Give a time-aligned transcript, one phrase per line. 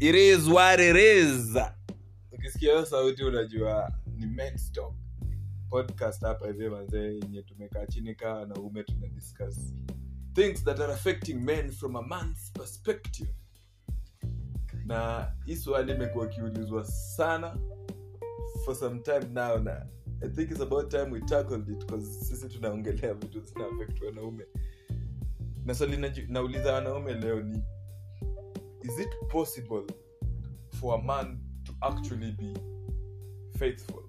[0.00, 1.56] it is what it is.
[2.32, 4.72] Ukisikia hiyo sauti unajua ni men's
[5.68, 9.74] podcast hapa hivi manzee yenye tumekaa chini kaa wanaume tuna discuss
[10.34, 13.30] things that are affecting men from a man's perspective.
[14.84, 17.58] Na hii swali imekuwa ikiulizwa sana
[18.64, 19.86] for some time now na
[20.22, 24.44] i think it's about time we tackled it because sisi tunaongelea vitu zina affect wanaume.
[25.64, 27.62] Na swali nauliza wanaume leo ni
[28.86, 29.84] is it possible
[30.78, 32.54] for a man to actually be
[33.58, 34.02] faithful?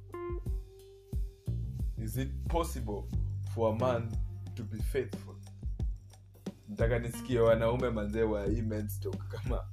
[1.98, 3.08] Is it possible
[3.55, 4.12] for a man
[4.55, 5.36] to be faithful?
[6.70, 8.63] Nataka nisikie wanaume manzee wa hii
[9.30, 9.66] kama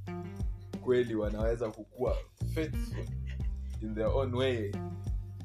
[0.80, 2.16] kweli wanaweza kukuwa
[2.55, 3.06] faithful
[3.82, 4.72] in their own way.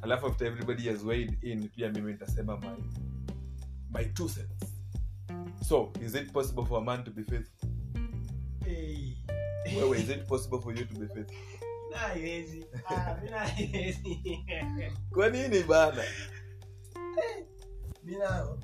[0.02, 2.84] Alafu after everybody has weighed in pia mimi nitasema my,
[3.92, 4.74] my two cents.
[5.68, 7.70] So is it possible for a man to be faithful?
[8.66, 9.09] Hey.
[9.86, 11.36] Wewe is it possible for you to be faithful.
[11.96, 13.16] Ah,
[15.14, 16.04] kwa nini bana?
[18.04, 18.58] Mi na-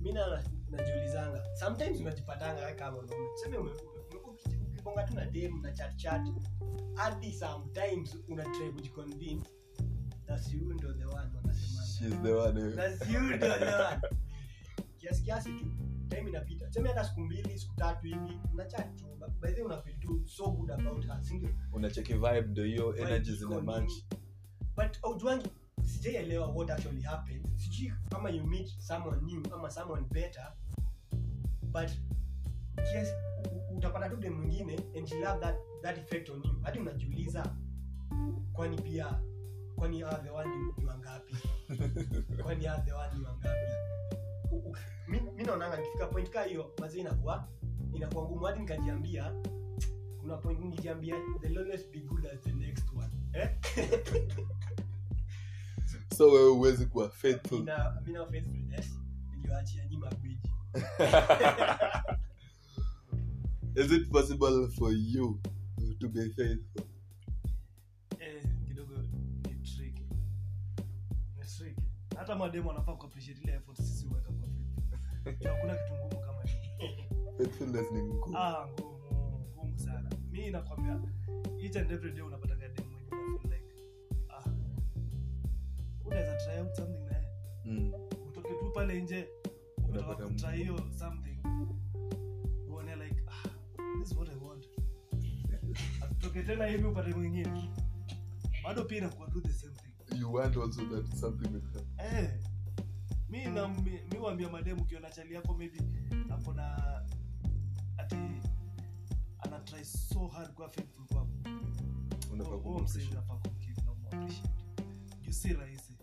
[0.00, 1.44] mi na- najiulizanga.
[1.60, 2.98] Sometimes unajipatanga kama
[3.34, 6.22] tuseme ukibonga tu na dem na chat chat
[6.94, 9.46] hadi sometimes una try kujiconvince
[10.26, 14.00] that you ndo the one wanasema She's the one that you ndo the one.
[14.98, 15.64] Kiasi kiasi tu
[16.08, 16.66] time inapita.
[16.66, 20.26] Tuseme hata siku mbili siku tatu hivi una chat tu by the way una feel
[20.26, 23.92] so good about her si unacheki vibe ndo hiyo energy zina match.
[24.76, 25.50] But aujuangi
[25.84, 27.46] sijaielewa what actually happened.
[27.56, 30.52] Sijui kama you meet someone new ama someone better.
[31.62, 31.90] But
[32.94, 33.08] yes,
[33.44, 36.60] u- u- utapata tu dem mwingine and she love that, that effect on you.
[36.62, 37.56] Hadi unajiuliza
[38.52, 39.20] kwani pia
[39.76, 41.34] kwani the one ni- wangapi?
[42.42, 43.72] Kwani the one ni wangapi?
[45.36, 47.48] Mi naonanga nikifika point kaa hiyo mazee inakuwa
[47.94, 49.32] inakuwa ngumu hadi nikajiambia
[50.20, 53.50] kuna point nijiambia the always be good as the next one eh?
[56.16, 58.98] so wewe uwezi kuwa faithful mina mina faithfulness
[59.36, 60.50] niliwaachia nyima gwiji
[63.84, 65.40] is it possible for you
[65.98, 66.84] to be faithful
[68.20, 68.92] eh, kidogo
[69.44, 70.02] ni tricky.
[71.38, 71.82] Ni tricky.
[72.16, 74.48] hata mademo anafaa kuappreciate ile effort sisi huweka kwa
[75.24, 75.40] faith.
[75.42, 76.22] Juu hakuna kitu ngumu.
[77.38, 78.38] Faithfulness ni ngumu.
[78.38, 80.10] Ah ngumu ngumu sana.
[80.30, 81.00] Mi nakwambia
[81.62, 83.74] each and every day unapataga dem mwenye una feel like
[84.30, 84.50] ah
[86.04, 87.26] unaweza try out something naye.
[87.64, 87.92] Mm.
[88.28, 89.28] utoke tu pale nje
[89.88, 91.38] unataka kutry hiyo something.
[92.68, 93.48] Uone like ah
[94.00, 94.66] this is what i want.
[96.10, 97.70] Atoke tena hivi upate mwingine.
[98.64, 100.20] Bado pia inakuwa tu the same thing.
[100.20, 101.86] You want also that something will happen.
[101.98, 102.30] Eh
[103.32, 105.78] mi na mi mi waambia mademu ukiona chali yako maybe
[106.30, 106.76] ako na
[108.02, 108.16] ati
[109.38, 111.28] ana try so hard kuwa faithful kwako
[112.32, 112.58] unafaa
[113.36, 114.48] kumgive na umappreciate
[115.22, 115.96] juu si rahisi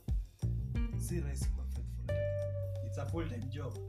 [0.98, 3.74] si rahisi kuwa faithful hata it's a full time job.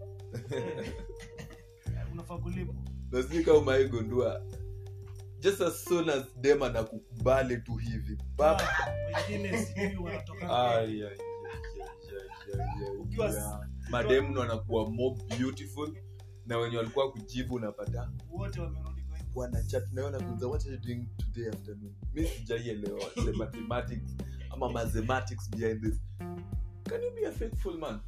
[1.96, 2.74] Eh, unafaa kulipwa
[3.10, 3.44] na sijui
[5.40, 8.18] just as soon as dem anakukubali tu hivi
[13.90, 15.96] mademno anakuwa more beautiful
[16.46, 19.00] na wenye walikuwa kujibu unapata wote wamerudi
[19.34, 21.94] wanachat nayo nakuza what are you doing today afternoon?
[22.14, 24.16] Mi sijaielewa the mathematics
[24.50, 26.00] ama mathematics behind this.
[26.84, 28.00] Can you be a faithful man?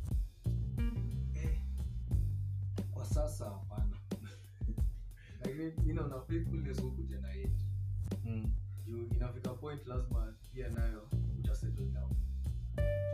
[2.91, 3.97] Kwa sasa hapana.
[5.41, 7.67] Lakini mi naona faithfulness hukuja na age
[8.25, 8.53] mm.
[8.87, 12.11] juu inafika point lazima pia nayo utasettle down.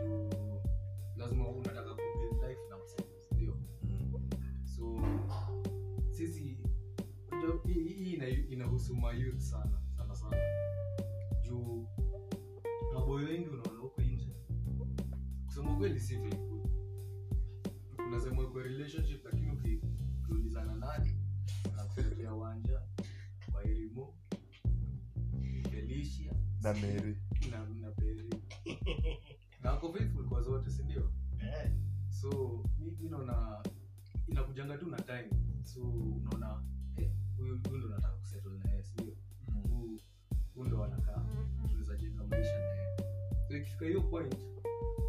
[0.03, 0.29] Juu
[1.17, 2.95] lazima unataka kubuild life na msee.
[3.05, 3.08] ndio.
[4.79, 5.01] So
[6.09, 10.37] sisi hii hii ina- inahusu mayouth sana sana sana.
[11.43, 11.87] Juu
[12.93, 14.35] maboyo wengi unaona huko nje.
[15.45, 16.59] Kusema kweli si faithful
[18.07, 19.81] unasema uko relationship lakini uki-
[20.23, 21.15] ukiulizana nani
[21.75, 22.81] nakupelekea wanja
[23.53, 24.13] wairimo
[25.71, 27.17] felicia na meri
[27.51, 28.29] na, na peri
[29.63, 31.11] na wako faithful kwa zote sindio
[31.43, 31.71] yeah.
[32.09, 32.63] so
[33.01, 33.63] mi naona
[34.31, 35.29] inakujanga tu na time.
[35.63, 36.63] So unaona
[36.97, 39.15] eh, huyu hey, ndo nataka kusettle na sio huu
[39.69, 39.99] Huyu-
[40.55, 41.25] huyu ndo anakaa.
[41.67, 42.97] Tunaweza jenga maisha naye
[43.47, 44.35] so ikifika hiyo point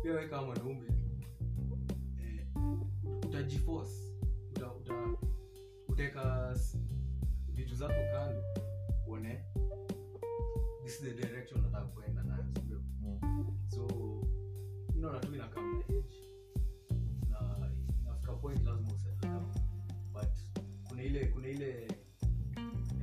[0.02, 0.88] pia kama mwanaume
[2.18, 2.46] eh,
[3.26, 3.92] utajiforce.
[4.50, 4.94] Uta, uta,
[5.88, 6.54] uteka
[7.48, 8.42] vitu zako kando
[9.08, 9.44] uone
[10.84, 12.80] this is the direction nataka kuenda nayo sindio
[13.68, 13.86] so
[14.96, 16.28] unaona tu inakaa na age
[17.30, 17.70] na
[18.02, 19.09] inafika point lazima but
[21.00, 21.86] kuna ile kuna ile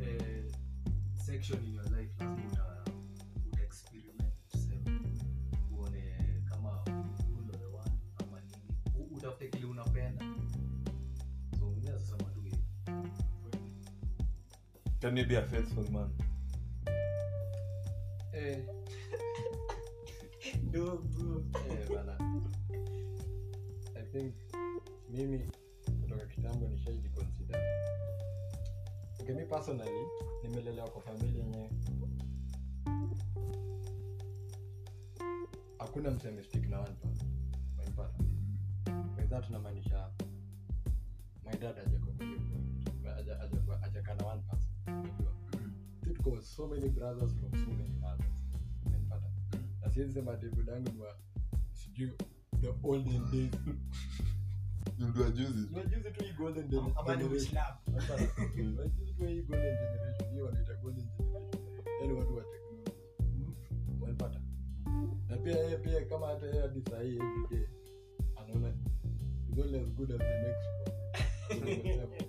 [0.01, 0.45] eh,
[1.25, 2.83] section in your life lazima uta,
[3.47, 4.99] uta experiment tuseme
[5.71, 6.03] uone
[6.49, 6.83] kama
[7.39, 7.91] undo the one
[8.23, 9.15] ama nini.
[9.17, 10.25] Utafute kile unapenda.
[11.59, 12.41] So mwingine asema tu
[14.99, 16.11] can you be a faithful man?
[18.33, 18.57] Eh.
[20.73, 22.17] No bro eh bana.
[23.95, 24.33] I think
[25.09, 25.49] mimi
[26.01, 27.26] kutoka kitambo nishaijikona
[29.27, 30.05] okay, mi personally
[30.43, 31.69] nimelelewa kwa familia yenye
[35.79, 37.27] hakuna mtu stick na one person
[39.29, 39.49] that
[41.45, 43.05] my dad hajakuwa kwa hiyo point.
[43.15, 44.73] Haja- hajakuwa- hajakaa na one person
[46.01, 48.43] tuko so many brothers from so many mothers
[49.81, 51.17] na siwezi sema debu dangu ni wa
[51.71, 52.11] sijui
[52.61, 53.51] the olden days
[54.99, 57.23] ndio juzi Unajua tu hii golden days Ama ni.
[57.23, 57.77] Uislamu.
[59.19, 61.61] Unajua hii golden generation, hiyo wanaita golden generation.
[62.01, 62.93] Yaani watu wa teknolojia
[64.01, 64.41] Umenipata?
[65.29, 67.67] na pia yeye pia kama hata yeye hadi sahi every day
[68.35, 68.69] anaona
[69.51, 72.27] is only as good as the next one.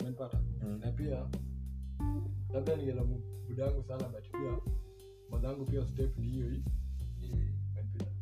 [0.00, 0.40] Umenipata?
[0.62, 0.78] Mm.
[0.80, 1.28] na pia
[2.52, 4.58] labda ningelamu budangu sana but pia
[5.30, 6.64] mwanangu pia step ni hiyo hii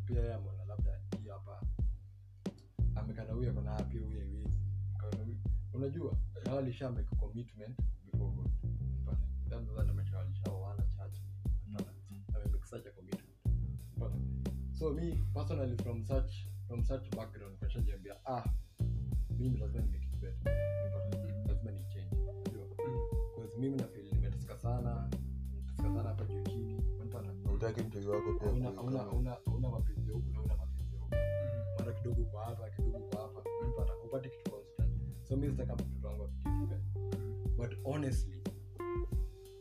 [0.05, 1.61] pia yeye ameona labda hii hapa
[2.95, 4.42] amekana huyu akona pia huyu-
[5.83, 6.17] unajua
[6.57, 9.27] alisha make commitment before god Umenipata?
[9.49, 11.17] That that amesha alishaoana church
[11.67, 11.91] Umenipata?
[12.35, 14.17] Amemake such a commitment Umenipata?
[14.71, 16.31] so me personally from such
[16.67, 18.43] from such background kashajiambia ah
[19.37, 20.53] mimi lazima ni make it better
[21.47, 22.65] lazima ni change unajua
[23.35, 25.09] because mimi na feel nimeteseka sana
[25.51, 27.33] nimeteseka sana hapa juu chini Umenipata?
[27.53, 30.95] utaki mtoi wako pia Hauna- kuwe hauna- kama- hauna- hauna mapenzi ya na hauna mapenzi
[30.95, 31.01] ya
[31.79, 33.93] mara kidogo kwa hapa kidogo kwa hapa Umenipata?
[33.93, 34.52] hupati kitu constant
[35.33, 36.77] so mi sitaka mtoto wangu apitie
[37.57, 38.43] but honestly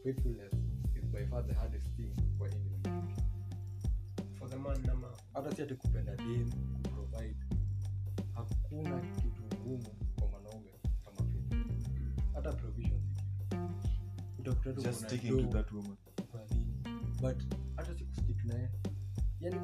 [0.04, 0.52] faithfulness
[0.96, 2.72] is by far the hardest thing kwa any
[4.38, 4.94] For the man na
[5.34, 6.50] hata si ati kupenda dem
[6.82, 7.36] kuprovide.
[8.34, 9.86] Hakuna kitu ngumu
[10.18, 10.70] kwa mwanaume
[11.04, 11.30] kama
[12.34, 14.22] hata provision si kitu.
[14.38, 15.96] Utakuta tu just kuna sticking to doo, that woman.
[16.30, 16.66] Kwa nini?
[17.20, 17.42] But
[17.76, 18.70] hata sikustick naye.
[19.40, 19.56] Yani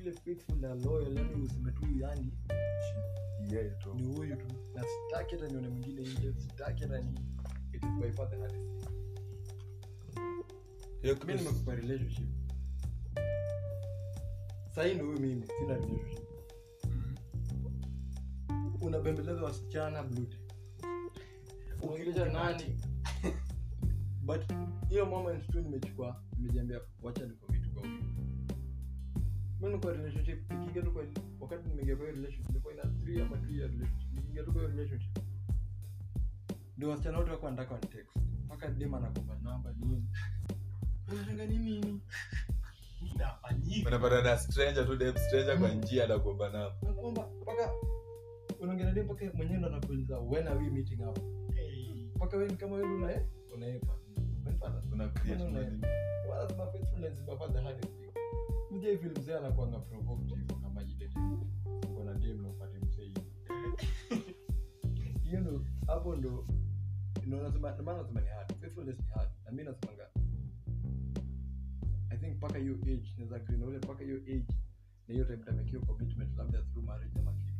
[0.00, 2.32] ile faithful na loyal yani useme tu yani
[3.52, 3.94] yeye tu.
[3.94, 4.46] ni huyu tu.
[4.74, 7.10] Na sitaki hata nione mwingine nje sitaki hata ni
[7.72, 8.90] it is by far the hardest thing.
[11.02, 12.28] Hiyo mi nimekupa relationship.
[14.74, 16.26] Sahii huyu mimi sina relationship.
[18.80, 20.36] Unabembeleza wasichana blood
[21.82, 22.80] unaongelesha nani?
[24.26, 24.40] But
[24.88, 28.09] hiyo moment tu nimechukua nimejiambia wacha nikomit kwa huyu
[29.60, 30.50] mi niko relationship.
[30.50, 31.04] Nikiingia tu kwa
[31.40, 34.12] wakati nimeingia kwa hiyo relationship nilikuwa ina 3 ama 2 year relationship.
[34.14, 35.18] Nikiingia tu kwa hiyo relationship
[36.76, 38.16] ndio wasichana wote wako wanataka wanitext.
[38.44, 40.06] Mpaka dem anakupa namba nini?
[41.12, 41.80] Unataka nini?
[41.80, 42.00] Nini
[43.86, 46.76] unapata na stranger tu dem stranger kwa njia anakuomba namba.
[46.82, 47.70] Nakuomba mpaka
[48.60, 51.18] unaongelea dem mpaka mwenyewe ndo anakuuliza when are we meeting up?
[52.16, 53.94] Mpaka wewe kama wewe unae unaepa
[54.42, 55.60] umenipata una create una-
[56.72, 58.09] faithfulness is the hardest thing
[58.70, 61.32] mje feel mzee anakuanga provoked hivyo kama ile dem
[61.90, 63.20] uko na dem na upate mzee hivi.
[65.22, 66.46] Hiyo ndo hapo ndo
[67.26, 68.54] ndo nasema ndo maana nasema ni hard.
[68.60, 69.30] Faithfulness ni hard.
[69.44, 70.10] Na mimi nasemanga
[72.10, 74.46] i think mpaka hiyo age naweza agree na ule mpaka hiyo age
[75.08, 77.54] na hiyo time tamekio commitment labda through marriage ama kitu.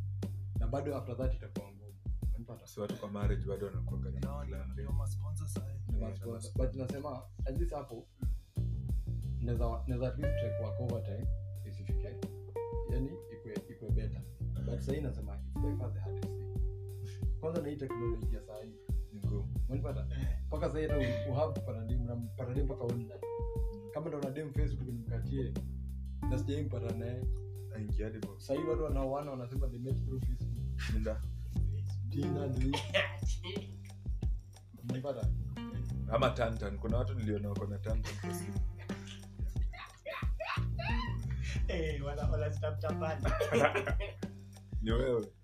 [0.58, 1.94] Na bado after that itakuwa ngumu.
[2.64, 4.72] Si watu kwa marriage bado wanakuanga na Nao plan.
[4.72, 5.78] ndio masponsor sahi.
[5.88, 8.29] But- but nasema at least hapo naweza
[9.40, 11.26] naweza at least try kuwork overtime
[11.68, 12.16] isifike
[12.90, 14.22] yani ikwe ikwe better.
[14.66, 16.60] But sahii nasema it's by far the hardest thing.
[17.40, 18.72] Kwanza na hii teknolojia sahii
[19.12, 19.48] Ni ngumu.
[19.68, 20.06] unanipata
[20.46, 23.14] mpaka sahii hata u- uhave paradigm na paradigm mpaka online
[23.94, 25.54] kama ndo na dem facebook nimkatie.
[26.30, 27.22] Na sijai mpata naye.
[27.76, 28.46] Aingia hadi box.
[28.46, 30.64] sahii watu wanaoana wanasema they met through facebook.
[31.00, 31.22] Nda.
[32.10, 32.68] Tinder ndio
[33.42, 33.78] hii.
[36.12, 36.78] ama tantan.
[36.78, 38.14] Kuna watu niliona wako na tantan.
[38.20, 38.58] kwa simu
[44.82, 45.26] ni wewe.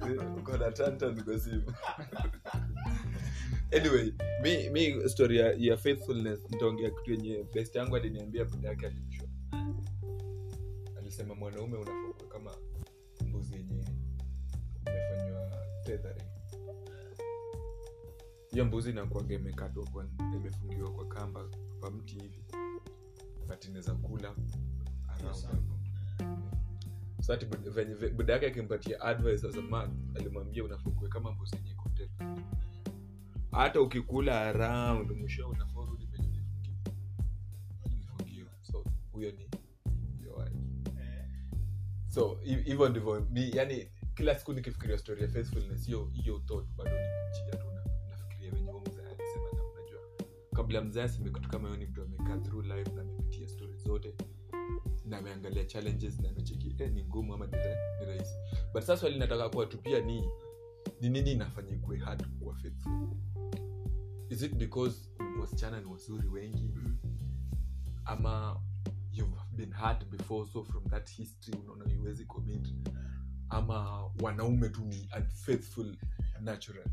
[0.00, 1.62] Eh, uko na tantan kwa simu.
[3.76, 8.86] Anyway mi, mi story ya, ya faithfulness nitaongea kitu yenye best yangu aliniambia buda yake
[8.86, 9.28] alimshwa
[10.98, 12.50] alisema mwanaume unafokwa kama
[13.26, 13.84] mbuzi yenye
[14.86, 16.26] imefanywa tethering.
[18.50, 21.48] Hiyo mbuzi inakuaga imekatwa imefungiwa kwa kamba
[21.80, 22.44] kwa mti hivi
[23.50, 24.34] but inaweza kula
[27.74, 31.90] venye buda yake akimpatia advice as a man alimwambia unafaa kuweka mambo zenye iko
[33.52, 36.28] hata ukikula around mwisho unafaa urudi penye
[37.86, 38.50] ulifungiwa.
[38.62, 39.48] So huyo ni
[41.00, 41.24] Eh,
[42.08, 46.90] so hivyo ndivyo mi yani kila siku nikifikiria story ya faithfulness hiyo hiyo thought bado
[46.90, 47.66] nikujia tu
[48.08, 50.00] nafikiria wenye huo mzee alisema na unajua
[50.54, 53.39] kabla mzee asemekutu kama hiyo ni mtu amekaa through life na amepitia
[53.90, 54.14] zote.
[55.04, 57.52] Na ameangalia challenges na amecheki eh, ni ngumu ama ni
[58.06, 58.34] rahisi.
[58.72, 60.24] But sasa swali nataka kuwatupia ni
[61.00, 63.08] ni nini inafanya ikuwe hard kuwa faithful?
[64.28, 65.08] Is it because
[65.40, 66.74] wasichana ni wazuri wengi?
[68.04, 68.60] Ama
[69.12, 72.74] you've been hard before so from that history unaona iwezi commit?
[73.48, 75.96] Ama wanaume tu ni unfaithful
[76.40, 76.90] naturally?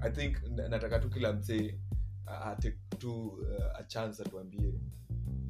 [0.00, 0.36] I think
[0.68, 1.80] nataka tu kila msee
[2.26, 4.74] uh, take tu uh, a chance atuambie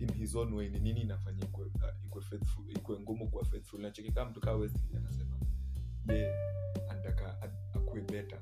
[0.00, 3.80] in his own way ni nini inafanya ikwe, uh, ikue faithful ikue ngumu kuwa faithful.
[3.80, 5.36] Nachekikaa mtu kaa Wesley anasema
[6.08, 6.34] ye
[6.88, 7.66] anataka a-
[8.12, 8.38] better.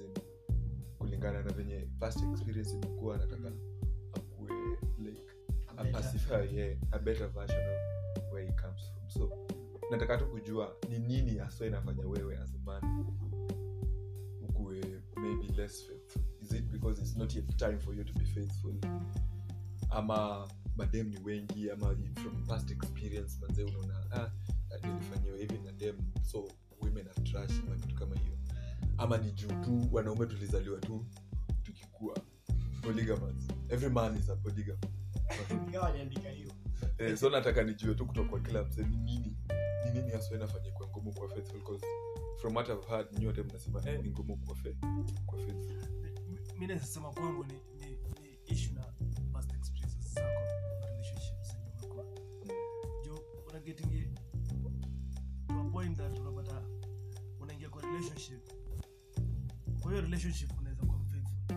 [0.00, 0.14] In,
[0.98, 3.52] kulingana na venye past experience imekuwa anataka
[4.14, 4.50] akue
[4.98, 5.22] like
[5.66, 5.92] a Better.
[5.92, 7.60] pacify yeah, a better version
[8.16, 9.08] of where he comes from.
[9.10, 9.46] So
[9.90, 13.06] nataka tu kujua ni nini haswa inafanya wewe as a man
[14.48, 14.80] ukue
[15.16, 16.22] maybe less faithful.
[16.42, 18.74] Is it because it's not yet time for you to be faithful?
[19.90, 24.30] Ama madem ni wengi ama from past experience manzee unaona ah,
[24.86, 26.48] nilifanyiwa hivi na dem so
[26.80, 28.38] women are trash ama kitu kama hiyo.
[28.98, 31.06] Ama ni juu tu wanaume tulizaliwa tu
[31.62, 32.18] tukikua.
[32.82, 33.48] Polygamous.
[33.68, 34.84] Every man is a polygamous.
[36.98, 39.36] Eh, so nataka nijue tu kutoka kwa kila mse ni nini?
[39.84, 41.58] Ni nini haswa inafanya kwa ngumu kwa faithful?
[41.58, 41.86] Because
[42.40, 44.76] from what I've heard nyote mnasema eh, ni ngumu kwa fe,
[45.26, 45.76] kwa faithful.
[46.58, 47.54] Mi nasema kwangu ni
[53.60, 54.14] una getting
[55.48, 56.62] to a point that unapata
[57.40, 58.48] unaingia kwa relationship.
[59.80, 61.56] Kwa hiyo relationship unaweza kuwa faithful.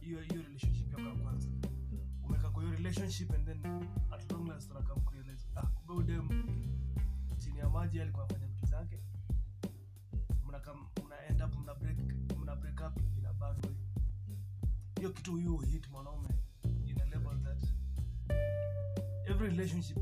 [0.00, 1.48] Hiyo hiyo relationship yako ya kwanza.
[2.24, 3.66] Umeka kwa hiyo relationship and then
[4.10, 6.28] at long last unakam kurealize ah kumbe udem
[7.38, 9.00] chini ya maji alikuwa afanya vitu zake.
[10.48, 11.98] Mnakam mna end up mna break
[12.38, 13.74] mna break up in a bad way.
[14.96, 16.28] Hiyo kitu hiyo hit mwanaume
[16.86, 17.64] in a level that
[19.26, 19.96] every relationship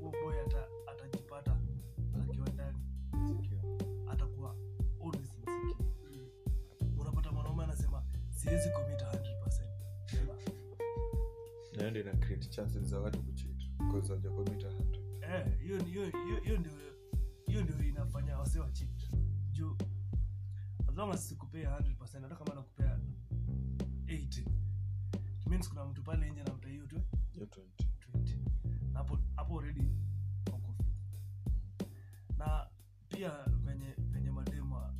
[0.00, 1.56] huo boy ata atajipata
[2.22, 2.78] akiwa ndani.
[4.10, 4.56] Atakuwa
[5.00, 6.28] always insecure.
[6.98, 9.64] Unapata mwanaume anasema siwezi commit 100%
[11.72, 11.90] Never.
[11.90, 16.10] ndio ina create chances za watu kucheat because hawajacommit 100 Eh, hiyo hiyo-
[16.44, 16.72] hiyo- ndio
[17.46, 19.10] hiyo ndio inafanya wase wa cheat.
[19.52, 19.76] Juu
[20.88, 22.98] as long as sikupea 100% hata kama nakupea
[24.06, 24.44] 80
[25.46, 27.00] means kuna mtu pale nje anampa hiyo tu.
[27.32, 27.83] Hiyo 20 20 na
[28.94, 29.88] hapo hapo already
[32.38, 32.66] na
[33.08, 33.30] pia
[33.64, 34.94] venye venye mademu wa-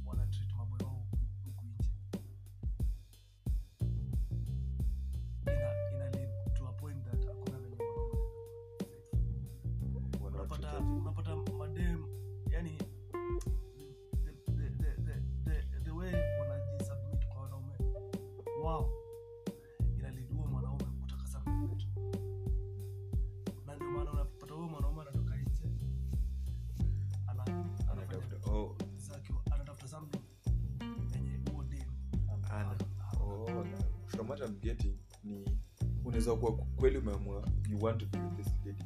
[36.24, 38.84] unaweza kuwa kweli umeamua you want to be with this lady.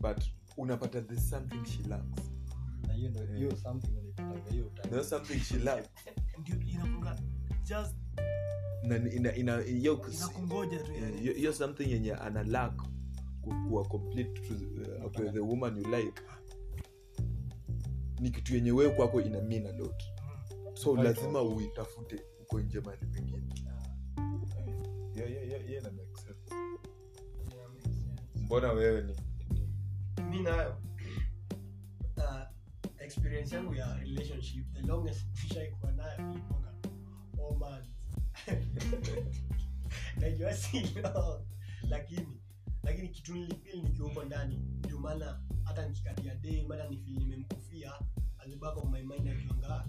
[0.00, 0.24] But
[0.56, 2.22] unapata this something she lacks.
[2.86, 5.88] Na hiyo ndio hiyo something unaipataga hiyo time there's something she lacks.
[6.40, 7.18] Ndio inakunga
[7.64, 7.94] just
[8.82, 12.76] na ina ina hiyo inakungoja tu hiyo hiyo something yenye ana lack
[13.42, 14.54] ku- kuwa complete to,
[15.06, 16.22] uh, to the woman you like
[18.20, 20.04] ni kitu yenye wewe kwako ina mean a lot.
[20.52, 20.76] Mm.
[20.76, 23.42] so lazima uitafute uko nje mali pengine.
[25.14, 26.08] Yeah, yeah, yeah, yeah, yeah.
[28.48, 29.14] Mbona wewe ni
[30.30, 30.82] mi nayo
[32.16, 32.42] uh,
[32.98, 36.72] experience yangu ya relationship the longest ishaikuwa nayo iliponga
[37.36, 37.88] four months
[40.20, 41.46] najua si long
[41.88, 42.40] lakini
[42.82, 47.92] lakini kitu nilifil nikiuko ndani ndio maana hata nikikatia day mara nifil nimemkufia
[48.38, 49.84] alibaka my mind akiwangaa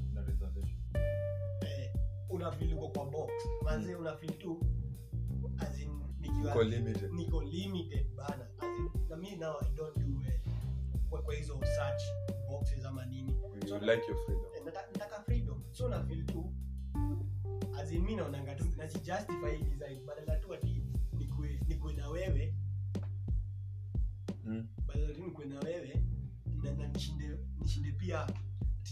[1.61, 1.93] eh,
[2.29, 3.31] unafil uko kwa box.
[3.63, 4.61] Manze unafil tu
[5.57, 5.79] as
[6.43, 7.11] limited.
[7.13, 8.47] niko limited bana.
[9.09, 10.39] Na mi now i don't do well.
[11.09, 12.01] Kwa, kwa hizo search
[12.49, 13.35] boxes ama nini.
[13.67, 14.45] You like your freedom.
[14.57, 15.63] Eh, nataka nataka freedom.
[15.71, 16.53] So na feel tu
[17.79, 22.55] as in mi naonanga tu najijustify hii design badala tu ati nikue nikue na wewe.
[24.45, 24.67] Mm.
[24.87, 26.03] badala tu nikue na wewe
[26.63, 28.27] na, na nishinde nishinde pia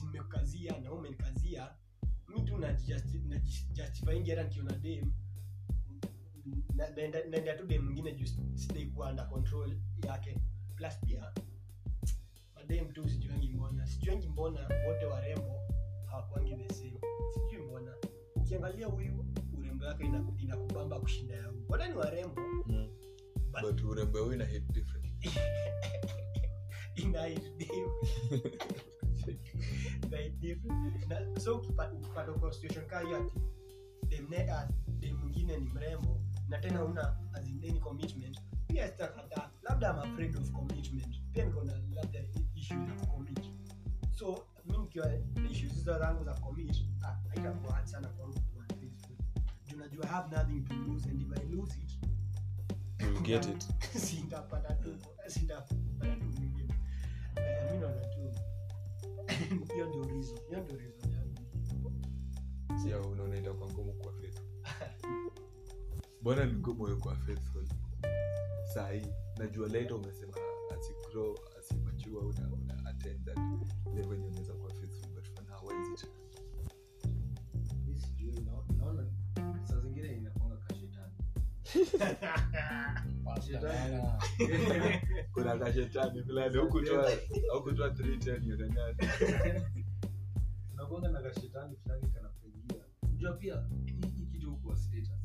[0.03, 1.69] nimekazia na umenikazia
[2.27, 5.11] mi tu najijustifyingi hata nikiona dem
[6.75, 6.89] na-
[7.53, 8.25] tude tu mwingine juu
[8.55, 9.77] sidaikuwa under control
[10.07, 10.37] yake.
[10.75, 11.33] Plus pia
[12.55, 13.87] madem tu sijuangi mbona.
[13.87, 15.59] Sijuangi mbona wote warembo
[16.05, 16.99] hawakuangi the same.
[17.33, 17.95] Sijui mbona.
[18.35, 19.25] Ukiangalia huyu
[19.57, 20.31] urembo yake ina-
[20.99, 21.65] kushinda ya huyu.
[21.69, 22.89] Wote ni warembo Mm.
[23.51, 25.07] But- but urembo huu ina hit different.
[26.95, 27.91] Ina hit different.
[30.23, 31.07] Hit different.
[31.07, 33.33] Na- so ukipa- ukipata kwa situation kaa hiyo ati
[34.07, 34.69] demne ah,
[35.57, 37.17] ni mrembo na tena una
[37.69, 41.21] any commitment pia sitakataa labda I'm afraid of commitment.
[41.31, 42.19] Pia niko na labda
[42.55, 43.39] issue ya commit
[44.11, 48.65] so mi nikiwa na issues hizo zangu za commit ah, haitakuwa hard sana kwangu kuwa
[48.65, 49.15] faithful
[49.65, 51.97] juu najua I have nothing to lose and if I lose it
[53.17, 53.63] you get it.
[54.05, 54.95] sitapata tu
[55.27, 56.73] sitapata tu mwingine.
[57.35, 58.31] Eh, mi naona tu
[59.73, 61.37] hiyo ndio reason hiyo ndio reason yangu.
[62.83, 64.45] Sio unaona itakuwa ngumu kuwa faithful
[66.27, 67.65] mbona ngumu wewe faithful?
[68.73, 69.07] Sahii
[69.37, 70.33] najua later umesema
[70.77, 73.37] as you grow as you mature una, una attain that
[73.95, 76.09] level unaweza kuwa faithful but for now why is it
[85.33, 87.09] kuna kashetani fulani hukutoa
[87.53, 88.97] hukutoa 310 yonanyani
[90.73, 92.83] unakuanga na kashetani fulani kanapengia
[93.17, 95.16] jua pia hii hii kitu hukuwa status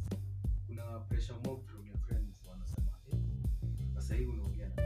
[0.93, 3.19] kuna pressure mob from your friends wanasema eh,
[3.95, 4.83] sasa hivi unaongea na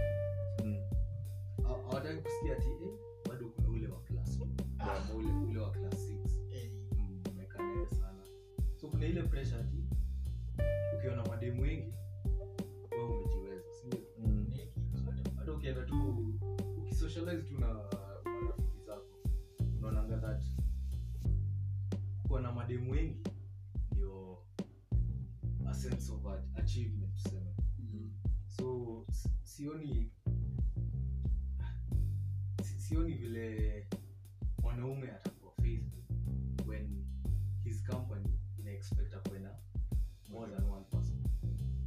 [1.62, 2.98] Haw- hawataki kusikia ati eh,
[3.28, 4.46] bado kuna ule wa class 2
[4.78, 5.14] ah.
[5.14, 6.70] ule, ule wa class 6 Eh,
[7.90, 8.24] sana.
[8.80, 9.84] So kuna ile pressure ati
[10.98, 11.94] ukiona mademu wengi
[12.90, 14.00] wewe umejiweza sindio
[15.36, 16.24] hata ukienda tu
[16.78, 19.18] ukisocialize tu na marafiki zako
[19.78, 20.44] unaonanga that.
[22.26, 23.22] Kuwa na mademu wengi
[25.90, 27.54] sense of achievement tuseme
[28.46, 29.06] so
[29.42, 30.10] sioni
[32.76, 33.86] sioni vile
[34.62, 36.04] mwanaume atakuwa facebook
[36.66, 37.04] when
[37.64, 39.40] his company ina expect akuwe
[40.28, 41.18] more than one person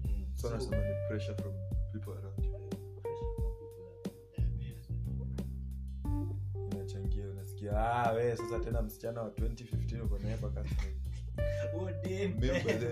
[0.05, 0.25] mm.
[0.35, 0.69] so so, so
[1.07, 1.53] pressure from
[1.91, 2.69] people around you
[3.01, 5.55] pressure from people
[6.71, 10.98] inachangia unasikia ah we sasa tena msichana wa 2015 uko naye mpaka sasa hivi." damn.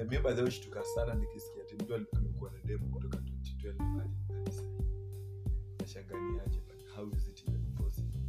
[0.10, 1.76] Mi way hushtuka sana nikisikia ati
[2.18, 4.64] amekuwa na demu kutoka 2012 hadi hadi sasa.
[5.80, 6.62] Nashanganiaje,
[6.96, 8.20] how is it even possible?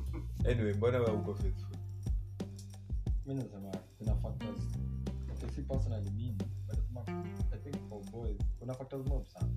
[0.50, 1.76] anyway mbona wewe uko faithful?
[3.26, 4.60] Mi nasema kuna factors.
[5.32, 6.32] Okay, si personally mimi
[6.66, 7.04] but nasema
[7.52, 9.48] i think for boys kuna factors mob sana.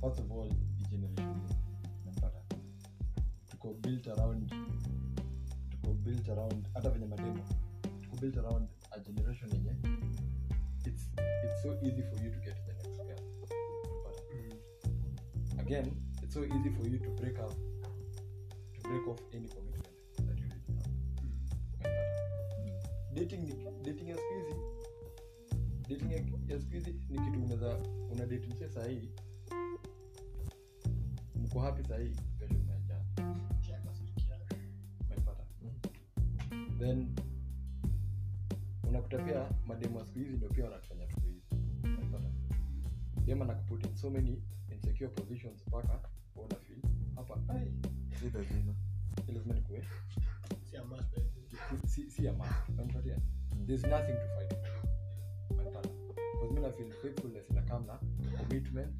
[0.00, 1.40] First of all hii generation
[2.02, 2.42] unampata
[3.50, 4.54] tuko built around
[5.70, 7.44] tuko built around hata venye mademo
[8.00, 9.72] tuko built around a generation yenye
[10.86, 11.02] it's,
[11.44, 13.22] it's so easy for you to get to the next girl.
[13.84, 17.52] Unampata again it's so easy for you to break up
[18.74, 19.88] to break off any commitment
[20.26, 20.92] that you really have.
[21.80, 22.00] Unampata
[23.14, 23.44] dating
[23.84, 24.54] dating ya squeezy
[25.88, 26.10] dating
[26.48, 27.78] ya, squeezy ni kitu unaweza
[28.12, 29.10] una date mse sahii
[31.36, 33.04] mko happy sahii kesho mmeachana
[36.78, 37.17] then
[39.08, 41.42] unakuta pia mademo siku hizi ndio pia wanatufanya tuko hivi
[43.24, 44.42] dema na kuput in so many
[44.72, 46.00] insecure positions mpaka
[46.36, 46.80] una feel
[47.14, 47.40] hapa
[48.20, 48.30] si
[51.80, 52.32] Si si, si ya
[52.68, 53.18] unampatia
[53.66, 54.54] there's nothing to fight
[56.60, 57.86] na feel faithfulness ina come
[58.38, 58.94] commitment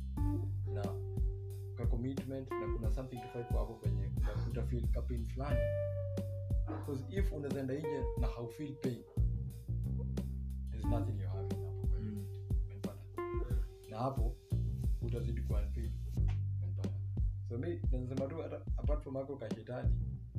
[0.74, 0.82] na
[1.76, 4.10] ka commitment na kuna something to fight hapo kwenye
[4.50, 5.60] uta feel ka fulani
[6.66, 9.02] because if unazaenda nje na haufeel pain
[10.98, 11.28] hapo hiyo
[13.90, 14.36] na hapo
[15.02, 15.40] utazidi
[17.48, 19.94] so mi nasema tu hata apart from ako kashetani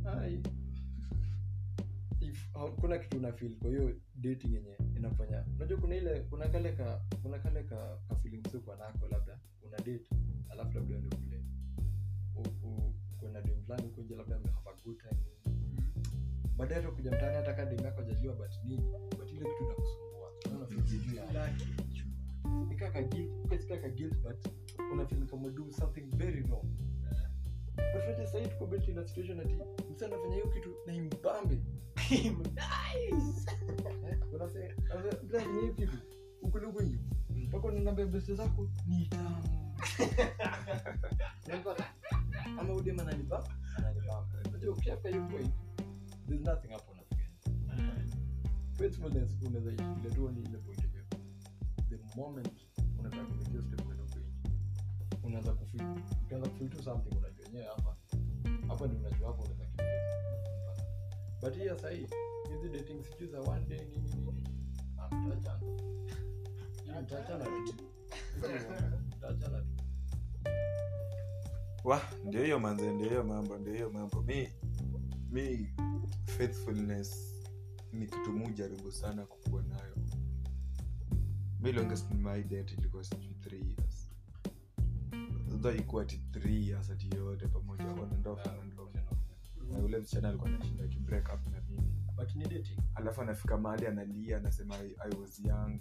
[0.05, 0.43] ai.
[2.19, 5.45] if kuna kitu una feel kwa hiyo dating yenye inafanya.
[5.55, 9.77] Unajua kuna ile kuna kale ka kuna kale ka, ka feeling sio nako labda una
[9.77, 10.09] date
[10.49, 11.43] alafu labda uende kule
[12.35, 15.21] u- u- kuna dem fulani huko nje labda have a good time
[16.59, 18.81] baadaye tukuja kuja mtaani hata kadi yako hajajua but nini
[19.17, 20.31] but ile kitu inakusumbua.
[20.45, 21.53] Unaona feel juu ya
[22.69, 24.47] nikaa ka guilt ukasikia guilt but
[24.93, 26.65] una feel kama do something very wrong.
[27.75, 29.53] But unajua sasa tuko built in a situation ati
[29.91, 31.61] msana anafanya hiyo kitu na imbambe
[32.09, 32.35] Nice.
[34.33, 35.97] unafanya hiyo kitu
[36.41, 39.75] ukulugu hiyo mpaka unaniambia beste zako ni tamu.
[42.59, 43.43] Ama udem ananipa
[43.77, 44.39] ananibamba?
[44.49, 45.68] Unajua ukishafika hiyo point
[46.29, 47.29] there's nothing hapo unafikiria
[48.77, 51.05] faithfulness unaweza ishikilia tu ni ile point yenyewe
[51.89, 52.67] the moment
[52.99, 54.19] unataka kuingia step kwenda nje
[55.23, 55.87] unaanza kufeel
[56.23, 57.95] ukianza kufeel tu something unajua yenyewe hapa.
[58.67, 59.85] Hapa ndio unajua hapo unaweza kimbia.
[61.41, 62.07] But hiyo sahii
[62.53, 64.43] hizi dating sijui za one day nini nini
[64.97, 65.59] ah, mtaachana
[66.83, 67.73] Hiyo mtaachana tu.
[69.17, 69.83] Mtaachana tu.
[71.83, 74.21] Wa ndio hiyo manze ndio hiyo mambo ndio hiyo mambo.
[74.21, 74.49] Mi
[75.31, 75.73] mi
[76.39, 77.35] faithfulness
[77.93, 79.95] ni kitu mu jaribu sana kukuwa nayo.
[81.71, 84.09] Longest in my date ilikuwa sijui three years.
[85.61, 88.89] Though ikuwa ati three years ati yote pamoja on and off on and off.
[89.71, 90.83] Na ule msichana alikuwa anashinda
[91.33, 91.93] up na mimi.
[92.47, 92.79] Dating.
[92.95, 95.79] Alafu anafika mahali analia anasema I, i was young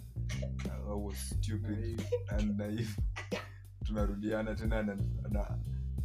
[0.89, 3.01] i was stupid and naive.
[3.83, 4.97] Tunarudiana tena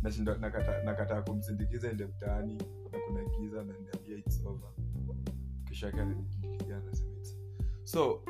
[0.05, 2.55] na- na- nakata- nakataa kumsindikiza ende mtaani
[2.93, 4.71] na kuna giza ananiambia its over.
[5.69, 6.01] Kisha yake
[6.75, 7.15] anasema
[7.85, 8.25] so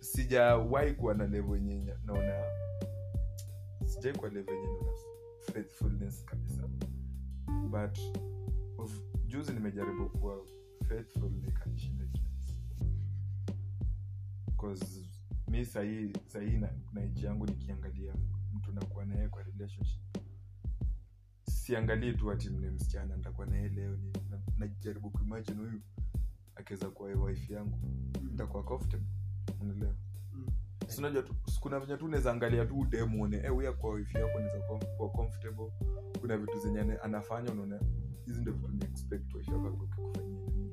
[0.00, 2.44] sijawahi kuwa na levo yenye naona
[3.86, 4.92] sijai kuwa levo yenye naona
[5.52, 6.68] faithfulness kabisa.
[7.70, 7.98] But
[8.78, 10.46] of, juzi nimejaribu kuwa
[10.88, 12.04] faithful nikanishinda
[15.48, 18.14] mi sahii sahii na, na ichi yangu nikiangalia
[18.54, 20.00] mtu nakuwa naye kwa relationship
[21.72, 23.98] siangalii tu ati mne msichana nitakuwa naye leo
[24.58, 25.80] najaribu na- kuimajin huyu
[26.54, 27.78] akiweza kuwa wife yangu.
[28.30, 29.06] Nitakuwa comfortable.
[29.60, 29.94] Unaelewa?
[30.32, 30.46] Mm.
[30.98, 31.24] Unajua
[31.60, 34.84] kuna venye tu unaweza angalia tu udemu one eh huyu kwa wife yako unaweza kuwa-
[34.96, 35.72] kuwa comfortable.
[36.20, 37.80] Kuna vitu zenye ana- anafanya unaona?
[38.26, 40.72] Hizi ndio vitu ni expect wife yako akikufanyia nini.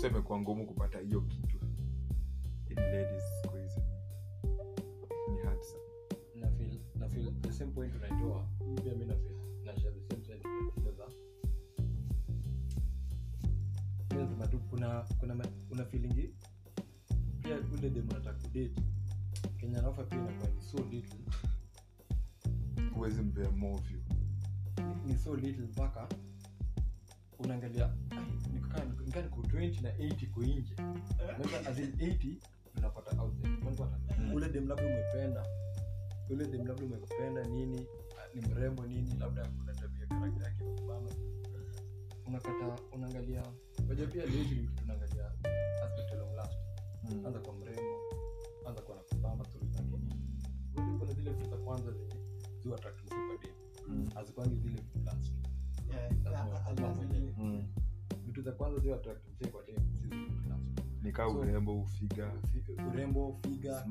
[0.00, 1.58] So imekuwa ngumu kupata hiyo kitu.
[2.70, 3.80] In ladies siku hizi.
[5.28, 5.82] Ni- ni hard sana.
[6.34, 8.48] Na feel na feel the same point unaitoa.
[8.82, 9.04] Pia mimi
[14.28, 15.34] Mimi matu kuna kuna
[15.68, 16.30] kuna feeling
[17.42, 18.82] pia ule demo nataka kudate.
[19.56, 21.18] Kenya naofa pia inakuwa ni so little.
[22.94, 23.82] Huwezi mpea more
[25.04, 26.08] ni- ni so little mpaka
[27.38, 30.74] unaangalia "Ai, nikaa niko 20 na 80 ko nje
[31.18, 32.38] Remember, as in 80
[32.76, 33.98] unapata out there unapata
[34.34, 35.46] ule dem labda umependa.
[36.30, 37.86] Ule dem labda umependa nini
[38.34, 41.10] ni mrembo nini labda kuna tabia karakta yake mama.
[42.26, 43.42] Unakata unaangalia
[43.88, 44.92] unajua pia leo ni kitu
[45.84, 46.58] aspect long last.
[47.10, 47.26] Mm.
[47.26, 47.98] anza kwa mrembo
[48.68, 50.14] anza kwa nakubamba stori zake nini
[50.76, 52.14] Unajua kuna zile vitu za kwanza zenye
[52.62, 53.52] ziwa attract mtu kwa dem
[53.88, 54.06] Mm.
[54.14, 55.32] hazikwangi zile vitu last.
[55.90, 57.32] Yeah, Lazima- lazima lazima.
[57.38, 57.66] Mm.
[58.26, 60.62] vitu za kwanza ziwa attract mtu kwa dem si zile vitu last.
[61.02, 62.32] Nikaa So- urembo ufiga
[62.66, 63.84] Fi- urembo figa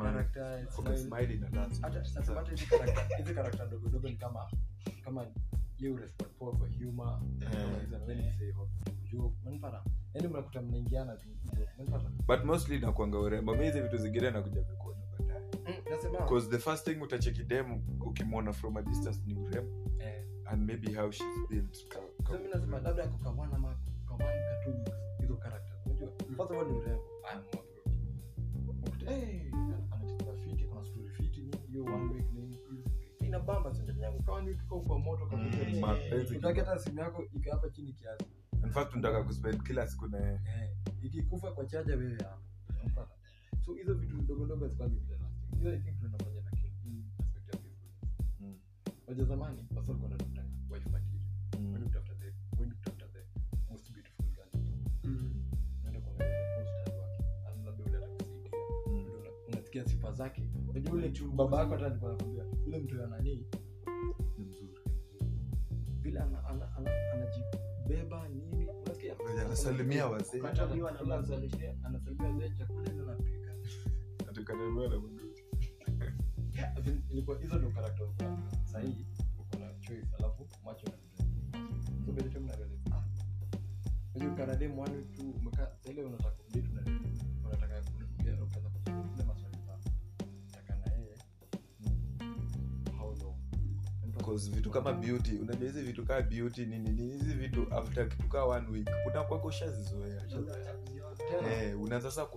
[2.50, 4.50] hizi karakta hizi karakta ndogo ndogo ni kama
[5.04, 5.26] kama
[5.80, 7.20] ye urespond kwa humor.
[7.40, 8.70] Kama hizo na wewe ni say hot
[9.12, 11.18] joke unanipata yani mnakuta mnaingiana
[12.28, 13.56] but mostly nakwanga urembo.
[13.56, 15.42] Mi hizi vitu zingine nakuja vikuona baadaye.
[16.12, 19.92] Because the first thing utacheki dem ukimwona from a distance ni urembo.
[20.00, 20.24] Eh.
[20.46, 21.88] And maybe how she's built
[22.84, 23.04] labda
[25.90, 27.04] hizo unajua ni urembo.
[29.08, 29.52] Eh
[30.48, 30.84] fiti kuna
[31.18, 32.27] fiti hiyo one week
[33.38, 34.24] ina bamba yangu
[34.82, 38.26] kwa moto Mm, mapenzi utaki hata simu yako iko hapa chini kiasi.
[38.64, 40.34] In fact kuspend kila siku na yeye.
[40.34, 40.70] Eh,
[41.02, 43.14] ikikufa kwa chaja wewe hapo.
[43.66, 46.72] So hizo vitu ndogo ndogo hazikwangi vile lasting hiyo i think tunafanya na kile
[47.20, 48.56] aspect ya faithfulness Mm.
[49.08, 51.24] waja zamani wasa walikuwa wanatafuta wife material
[51.60, 51.74] Mm.
[51.74, 52.76] when you the when you
[53.14, 53.24] the
[53.72, 54.48] most beautiful girl
[55.82, 58.52] unaenda kuangalia the most hard working alafu labda ule atakusaidia.
[58.86, 60.42] Ule una- unasikia sifa zake
[60.78, 63.46] unajua ule tu baba yako hata alikuwa anakuambia ule mtu ya nani?
[64.38, 64.80] Ni mzuri.
[66.02, 68.68] Vile ana- ana- ana- anajibeba nini
[69.46, 70.40] anasalimia wazee.
[70.40, 71.14] Ukatabiwa na mzee.
[71.14, 73.56] anasalimia anasalimia wazee chakula ile anapika.
[74.30, 75.44] Atukanamewa na bunduki
[77.10, 79.06] ilikuwa hizo ndo characters zako sahii
[79.40, 80.98] uko na choice alafu macho na
[82.06, 82.24] so the
[82.92, 83.04] ah.
[84.16, 84.36] Unajua
[85.02, 86.36] tu umekaa ile unataka
[94.28, 95.38] Because vitu kama beauty.
[95.38, 99.44] Unajua hizi vitu kaa beauty nini nini hizi vitu after kitu kaa one week unakuwa
[99.44, 100.22] ushazizoea.
[101.30, 102.28] Tena eh una sasa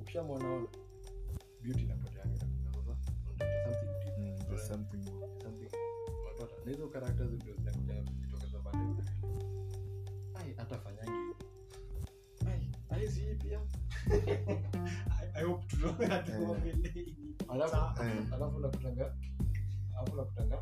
[0.00, 0.66] ukishamwona
[1.62, 2.96] beauty inapotea inakuja sasa unatafuta
[3.64, 4.18] something deep.
[4.18, 5.26] Mm, something more.
[5.42, 5.76] something
[6.64, 8.84] na hizo characters ndio zinakuja kujitokeza baadaye.
[8.84, 10.34] Unaelewa.
[10.34, 11.34] ai atafanyangi
[12.46, 13.60] ai ai si hii pia
[14.10, 15.66] I- I hope
[17.48, 18.32] alafu Eh.
[18.32, 19.14] alafu nakutanga
[19.98, 20.58] alafu nakutanga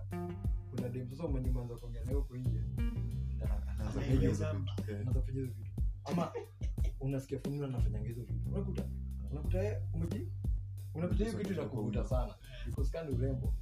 [0.70, 2.61] kuna dem sasa umenyumanza kuongea nayo huko nje.
[4.11, 4.90] Hizo vitu.
[4.92, 5.07] Eh.
[5.33, 5.70] hizo vitu.
[6.05, 6.33] Ama
[7.00, 8.48] unasikia fununu anafanyanga hizo vitu.
[8.52, 8.85] Unakuta
[9.31, 10.28] unakuta umeji
[10.94, 12.35] unakuta hiyo kitu inakuvuta sana.
[12.68, 13.55] Ikosikani urembo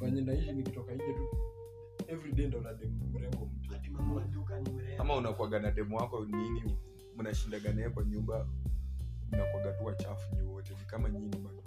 [0.00, 1.28] wenye naishi nikitoka nje tu
[2.08, 3.80] everyday ndo na dem mrembo mpya.
[4.98, 6.76] Ama unakwaga na demu wako nini
[7.20, 8.46] mnashindaga naye kwa nyumba
[9.32, 10.70] mnakwaga tu wachafu nyi wote.
[10.74, 11.62] Ni kama nyini bado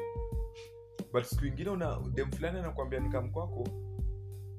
[1.14, 3.68] but siku ingine una dem fulani anakwambia nikam kwako.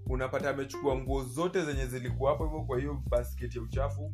[0.06, 4.12] Unapata amechukua nguo zote zenye zilikuwa hapo hivyo kwa hiyo basket ya uchafu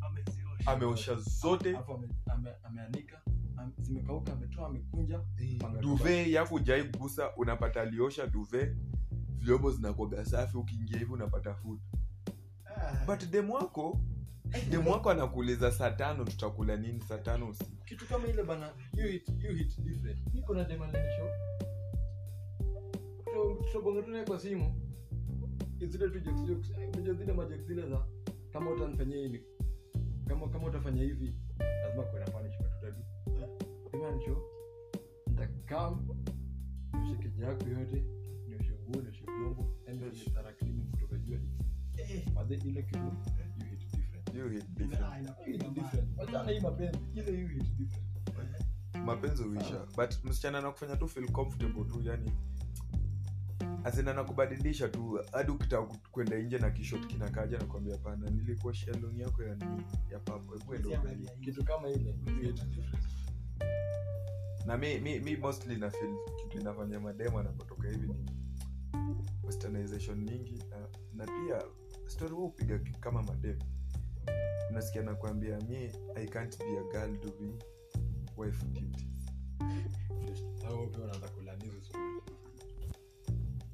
[0.65, 1.69] ameosha zote.
[1.77, 3.21] Ame- ame- ameanika
[3.57, 5.21] ame- zimekauka ametoa amekunja
[5.81, 8.75] duve yako ujai kugusa unapata aliosha duve
[9.37, 11.79] vyombo zinakwaga safi ukiingia hivi unapata food.
[12.65, 13.99] Ah, but dem wako
[14.69, 17.85] demu wako anakuuliza saa tano tutakula nini saa tano usiku?
[17.85, 20.33] Kitu kama ile bana you hit, you hit different.
[20.33, 21.29] Niko na demanisho
[23.65, 24.81] tutabonga kwa simu.
[25.87, 28.05] Zile tu jokes jokes unajua zile majokes zile za
[28.53, 29.43] kama utanifanyia hivi
[30.27, 31.35] kama kama utafanya hivi
[31.83, 33.03] lazima kuwe na punishment utadu
[33.91, 34.41] demanisho
[35.27, 36.07] nitakam
[36.93, 37.65] nioshe keja yote
[38.47, 41.39] nioshe nguo nioshe vyombo yani venye kutoka jua
[42.65, 42.99] ile kitu
[44.35, 45.05] you hit different.
[49.05, 49.85] Mapenzi huisha.
[49.97, 52.31] But msichana anakufanya tu feel comfortable tu yani
[53.83, 59.43] azina nakubadilisha tu hadi ukitaka kwenda nje na kishot kinakaja nakwambia pana nilikuwa shalon yako
[59.43, 61.45] ya nini ya papo hebu enda Siangalia uangalie." hivi.
[61.45, 62.15] kitu kama ile
[64.65, 68.25] na mi, mi, mi mostly na feel kitu inafanya mademo anapotoka hivi ni
[69.43, 70.77] westernization nyingi na,
[71.13, 71.61] na pia
[72.07, 73.61] story huu upiga kama mademo
[74.71, 77.53] unasikia nakwambia mi i can't be a girl doing
[78.37, 79.07] wife duties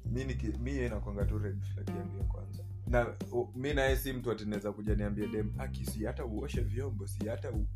[0.06, 2.64] mi niki- mi yeye nakwanga tu red flag yangu ya kwanza.
[2.86, 3.16] Na
[3.54, 7.50] mi naye si mtu atinaweza kuja niambia dem aki si hata uoshe vyombo si hata
[7.52, 7.66] u-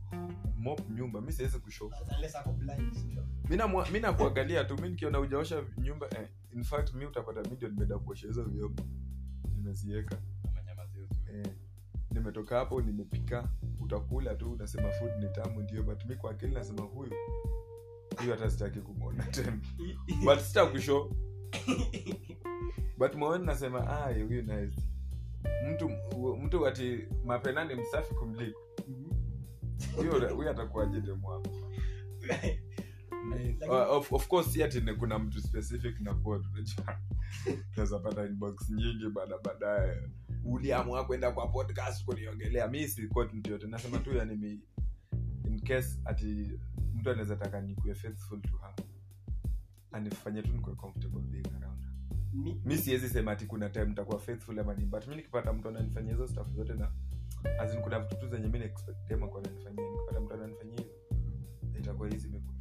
[0.57, 1.21] mop nyumba.
[1.21, 3.27] Mi siwezi kusho Unless ako blind, sio?
[3.51, 7.57] mi namwa- mi nakuangalia tu mi nikiona ujaosha nyumba eh, in fact mi utapata mi
[7.57, 8.83] ndio nimeenda kuosha hizo vyombo.
[9.75, 10.07] Story.
[11.35, 11.47] eh,
[12.13, 13.49] nimetoka hapo nimepika
[13.81, 17.13] utakula tu unasema food ni tamu ndio but mi kwa akili nasema huyu
[18.19, 19.59] huyu hata sitaki kumwona tena.
[20.25, 21.11] But sitakusho
[22.99, 24.81] but moyoni nasema ah huyu nice.
[25.71, 25.91] Mtu
[26.43, 28.61] mtu ati mapena ni msafi kumliko.
[29.97, 31.29] Huyo huyo atakuwaje demu.
[33.69, 36.99] Uh, of, of course si ni kuna mtu specific na kuwa tunajua.
[37.75, 39.97] Tunaweza pata inbox nyingi baada baadaye
[40.45, 42.69] uliamua kwenda kwa podcast kuniongelea.
[42.69, 44.61] Mi si mtu yote nasema tu yani mi
[45.45, 46.59] in case ati
[46.95, 48.75] mtu anaweza taka nikuwe faithful to her
[49.93, 51.93] anifanye tu nikuwe comfortable being around her.
[52.35, 55.69] Mi- mi siwezi sema ati kuna time nitakuwa faithful ama nini but mi nikipata mtu
[55.69, 56.93] ananifanyia hizo staff zote na
[57.61, 59.85] azin kuna vitu tu zenye mi naexpectema akuwa ananifanyia.
[59.91, 60.91] Nikipata mtu ananifanyia hivo
[61.79, 62.53] itakuwa hizi imekuwa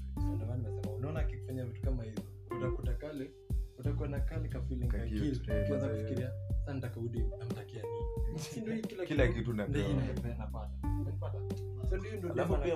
[0.97, 1.23] unaona
[1.65, 2.21] vitu kama hizo
[2.57, 3.31] utakuta kale
[3.77, 5.87] utakuwa na kale ka feeling ka Ka cute, guilt eh, mazee.
[5.89, 6.31] kufikiria
[6.71, 8.75] sasa nitakudi namtakia nini?
[8.75, 9.53] Hii kila kila kitu.
[9.53, 9.87] ndio.
[11.05, 11.39] Napata
[11.89, 12.75] so ndio ndio Alafu pia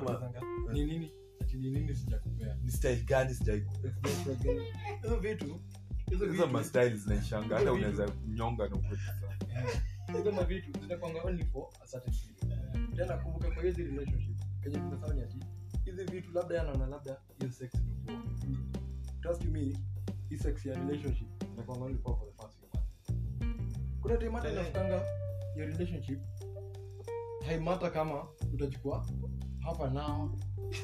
[0.73, 1.11] ni nini?
[1.41, 2.55] Ati ni nini sijakupea?
[2.63, 3.65] Ni style gani sijai
[5.03, 5.61] hizo vitu
[6.09, 6.97] hizo hizo vitu.
[6.97, 7.57] zinaishanga.
[7.57, 12.95] Hata unaweza nyonga na Eh, hizo zinakwanga only for a certain period.
[12.95, 15.39] Tena kumbuka kwa hizi relationship kenye tumesema ni ati
[15.85, 17.71] hizi vitu labda yanaona labda hiyo sex
[18.47, 18.57] ni
[19.21, 19.77] trust me
[20.29, 22.54] hii sex ya relationship inakwanga only for the first
[24.05, 25.01] kuna time hata Eh.
[25.55, 26.19] your relationship
[27.45, 29.05] haimata kama utachukua
[29.59, 30.37] hapa nao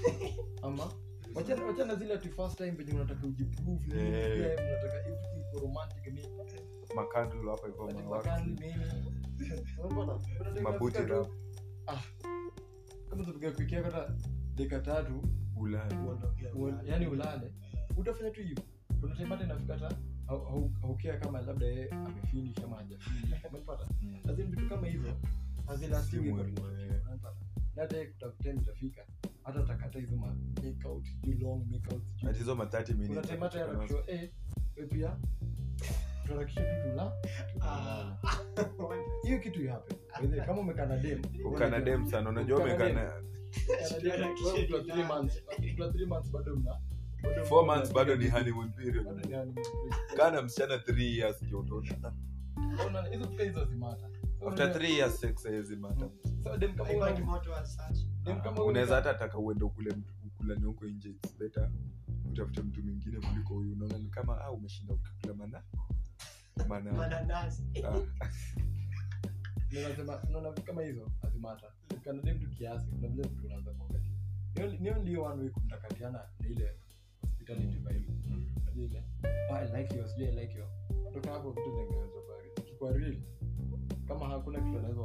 [0.63, 0.91] ama
[1.36, 6.05] wachana wachana zile ati first time venye unataka ujiprove nini, pia unataka everything for romantic
[6.05, 6.27] nini.
[6.95, 8.07] Makandlo hapa hivyo Ati nini.
[8.07, 8.41] Unapata?
[10.38, 11.27] Kuna time Mabuti tu,
[11.88, 12.01] ah,
[13.10, 14.13] kama tupiga kwiki yako hata
[14.55, 15.21] dakika tatu
[15.57, 16.01] Ulaya.
[16.07, 17.53] Uondokea u- yani ulale
[17.97, 18.63] utafanya tu hivyo.
[19.01, 19.95] Kuna time hata inafika hata
[20.82, 24.36] haukea kama labda yeye amefinish ama hajafinish umepata Mm.
[24.50, 25.13] vitu kama hivyo
[25.82, 27.02] relationship, eh.
[27.76, 27.88] na
[29.44, 32.30] hata utakata hizo mahizo make out sijui long make out sijui.
[32.30, 34.30] Ati hizo ma 30 kuna minutes time hata za kuchukua yanakushow eh
[36.28, 37.12] tuharakishe tu tula
[37.62, 38.17] Ah.
[39.24, 39.96] hiyo kitu ihape
[40.46, 43.12] kama umekana na dem ukana dem sana unajua umekana
[46.32, 46.80] bado mna-
[47.49, 49.07] four months bado ni honeymoon period.
[50.17, 51.41] Kana msichana 3 years
[53.65, 56.10] zimata So after unajua- 3 years sex haiwezi mata
[56.43, 58.05] so dem kama Haibaki una- moto as such.
[58.23, 61.71] dem kama unaweza hata taka uende ukule ukulani huko nje it's better
[62.31, 63.73] utafute mtu mwingine kuliko huyu.
[63.73, 65.63] Unaona ni kama ah umeshinda ukikula mana
[66.67, 66.91] mana
[70.65, 71.12] kama hizo
[72.49, 74.12] kiasi kuna vile mtu unaanza kuangalia.
[75.49, 76.75] Kumtakatiana na ile
[81.05, 81.53] kutoka hapo
[84.07, 85.01] kama hakuna kitu anaweza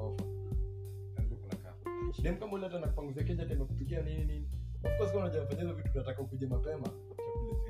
[1.56, 1.74] kaa
[2.22, 4.48] dem kama ule na kupanguzia keja tena kupikia nini nini
[4.84, 6.88] ofcourse kama unajafanya hizo vitu tunataka ukuje mapema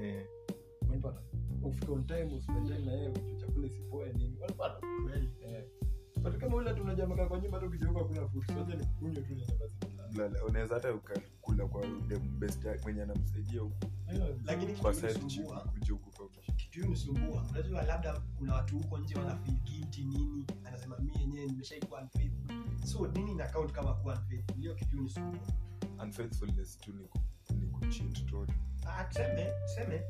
[0.01, 0.27] chakula
[0.89, 1.21] unapata
[1.63, 5.29] ufike on time uspend time na yeye ujue chakula sipoe nini unapata Kweli.
[5.43, 5.65] eh
[6.39, 9.96] kama ule tunajua kwa nyumba tu ukijeuka kuna food sote ni kunywa tu na basi
[10.17, 11.87] lala- unaweza hata ukakula kwa
[12.39, 13.87] best mwenye anamsaidia huku
[14.45, 14.95] lakini kwa
[17.51, 19.35] unajua labda kuna watu huko nje wana
[20.05, 22.57] nini anasema mi yenyewe nimeshaikuwa unfaithful.
[22.87, 24.57] So nini na count kama kuwa unfaithful?
[24.57, 24.97] Hiyo kitu
[26.03, 27.09] unfaithfulness tu ni
[27.61, 27.67] ni
[28.25, 28.47] tu
[28.87, 30.03] Ah, tuseme tuseme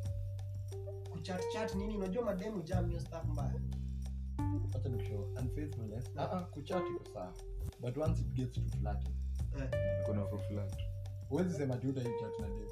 [1.11, 3.61] kuchat chat nini unajua mademu jam hiyo stuff mbaya.
[4.73, 7.35] Hata nikushow unfaithfulness ah ah kuchat iko sawa.
[7.81, 9.15] But once it gets to flirting
[10.07, 10.73] kuna kuflat
[11.29, 12.67] huwezi sema tu utai chat na dem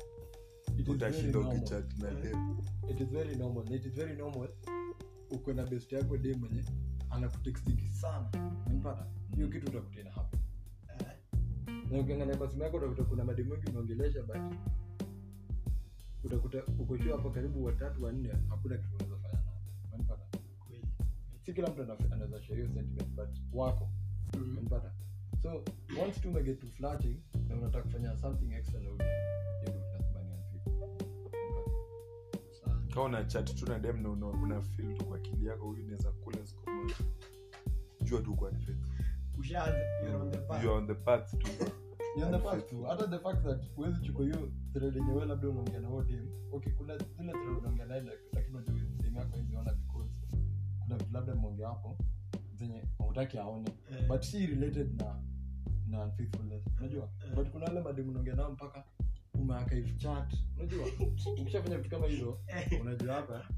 [0.78, 1.56] It is very utashinda normal.
[1.56, 2.56] ukichat na dem
[2.90, 3.72] it is very normal.
[3.74, 4.48] It is very normal
[5.30, 6.64] uko na best yako de mwenye
[7.10, 8.28] anakutextingi sana.
[8.74, 10.40] Mpata hiyo kitu utakuta ina happen.
[11.00, 11.16] Eh,
[11.90, 14.36] na ukiangalia kwa simu yako utakuta kuna mademu wengi unaongelesha but
[16.24, 19.42] utakuta uko sure hapo karibu watatu wanne hakuna kitu unaweza fanya
[20.08, 20.18] nao
[21.42, 23.90] si kila mtu ana- anaweza share hiyo sentiment but wako.
[24.36, 24.68] Mhm.
[25.44, 25.62] So
[26.00, 27.16] once tu umeget to flirting
[27.48, 30.72] na unataka kufanya something extra na ule hiyo ndio tunasema ni unfaithful.
[30.72, 31.04] Unapata?
[32.64, 32.82] Sawa.
[32.88, 35.86] kama una chat tu na dem na una, una feel tu kwa akili yako huyu
[35.86, 36.94] naweza kula siku moja
[38.02, 38.50] jua tu kwa
[42.16, 45.88] Ni tu hata the fact that huwezi chukua hiyo thread yenye wewe labda unaongea na
[46.02, 48.02] dem okay kuna zile thread unaongea naye
[48.32, 50.10] lakini unajua sehemu yako hizi ona because
[50.80, 51.98] kuna vitu labda mmeongea wapo
[52.54, 54.08] zenye hautaki aone Eh.
[54.08, 55.23] but si related na
[55.94, 57.08] na unfaithfulness unajua?
[57.26, 57.34] Eh.
[57.34, 58.84] but kuna wale mademu unaongea nao mpaka
[59.34, 60.34] umearchive chat.
[60.56, 60.86] Unajua?
[61.40, 63.48] Ukishafanya vitu kama hizo Eh, unajua hapa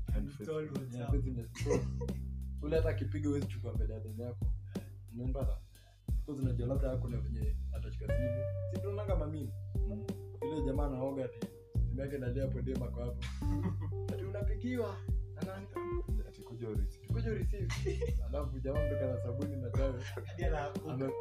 [2.62, 4.46] ule hata akipiga huwezi chukua mbele ya demu yako.
[5.12, 5.58] Umenipata
[6.08, 8.44] because unajua labda kuna venye atashika simu.
[8.74, 9.52] Si tunaonanga mamini
[10.42, 11.46] ile jamaa naoga ati
[11.88, 13.16] simu yake nalia hapo dem ako hapo.
[14.14, 14.96] Ati unapigiwa.
[15.46, 15.60] Na
[17.24, 17.68] receive.
[18.28, 20.02] alafu jamaa mtoka na sabuni na tawe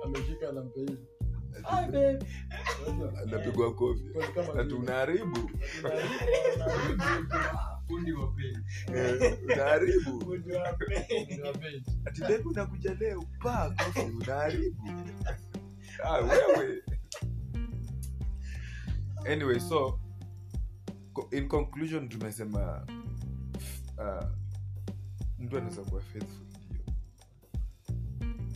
[0.05, 0.97] ameshika anampa hivi
[3.23, 4.03] anapigwa kofi.
[4.55, 5.49] Na tunaharibu.
[7.89, 8.33] Unaharibu
[8.95, 10.17] Eh, unaharibu.
[10.17, 10.77] Unajua,
[11.39, 11.91] Unapenda.
[12.05, 14.89] ati bebu nakuja leo pa kofi unaharibu.
[16.03, 16.83] Ah, wewe.
[19.25, 19.99] Anyway so
[21.31, 22.85] in conclusion tumesema
[23.97, 24.25] uh,
[25.45, 26.85] mtu anaweza kuwa faithful ndio.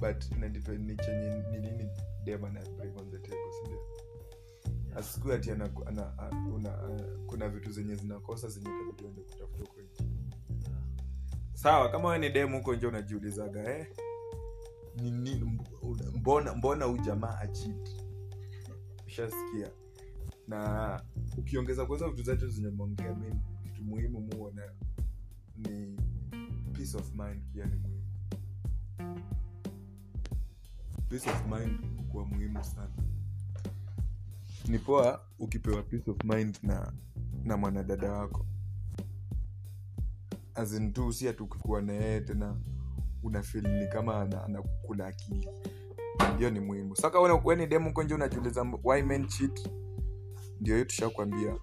[0.02, 1.90] But inadepend ni chenye ni nini
[2.24, 3.80] dem ana bring on the table sindio
[4.96, 6.16] asiku ati ana, ana,
[6.56, 10.04] una, uh, kuna vitu zenye zinakosa zenye itabidi uende kutafuta huko nje.
[11.54, 13.88] Sawa kama we ni dem huko nje unajiulizaga eh?
[14.96, 17.90] ni, ni, mb- una- mbona mbona huu jamaa achit
[19.08, 19.72] ushasikia?
[20.48, 21.02] Na
[21.38, 24.74] ukiongeza kwanza vitu zetu zenye mwongea mi kitu muhimu muona
[25.58, 25.99] ni
[26.80, 28.04] peace of mind pia ni muhimu.
[31.10, 31.80] Peace of mind
[32.12, 32.90] kuwa muhimu sana.
[34.68, 36.94] Ni poa ukipewa peace of mind na
[37.44, 38.46] na mwanadada wako.
[40.56, 41.82] Azintu si ati ukikuwa
[42.22, 42.58] tena
[43.24, 44.44] unafil ni kama ana-
[45.08, 45.48] akili.
[46.38, 46.96] Hiyo ni muhimu.
[46.96, 49.70] Saka weni demu konje unajiuliza why men cheat?
[50.62, 51.58] Ndio hiyo tushakwambia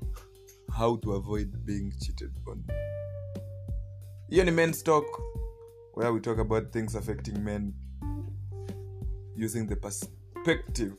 [0.79, 2.65] how to avoid being cheated on
[4.29, 5.07] hiyo ni men's talk
[5.95, 7.75] where we talk about things affecting men
[9.45, 10.93] using the perspective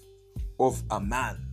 [0.59, 1.46] of a man